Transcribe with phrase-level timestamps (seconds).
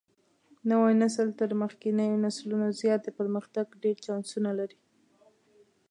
[0.69, 4.79] نوى نسل تر مخکېنيو نسلونو زيات د پرمختګ ډېر چانسونه لري.